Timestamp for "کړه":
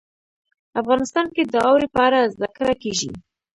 2.57-2.73